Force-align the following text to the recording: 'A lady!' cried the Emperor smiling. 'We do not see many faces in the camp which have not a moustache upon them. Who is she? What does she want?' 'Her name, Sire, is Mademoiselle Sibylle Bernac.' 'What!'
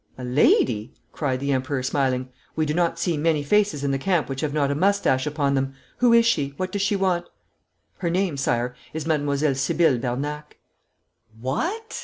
'A 0.17 0.23
lady!' 0.23 0.95
cried 1.11 1.39
the 1.39 1.51
Emperor 1.51 1.83
smiling. 1.83 2.29
'We 2.55 2.65
do 2.65 2.73
not 2.73 2.97
see 2.97 3.17
many 3.17 3.43
faces 3.43 3.83
in 3.83 3.91
the 3.91 3.99
camp 3.99 4.29
which 4.29 4.41
have 4.41 4.51
not 4.51 4.71
a 4.71 4.73
moustache 4.73 5.27
upon 5.27 5.53
them. 5.53 5.75
Who 5.97 6.11
is 6.11 6.25
she? 6.25 6.55
What 6.57 6.71
does 6.71 6.81
she 6.81 6.95
want?' 6.95 7.29
'Her 7.99 8.09
name, 8.09 8.35
Sire, 8.35 8.73
is 8.95 9.05
Mademoiselle 9.05 9.53
Sibylle 9.53 9.99
Bernac.' 9.99 10.57
'What!' 11.39 11.99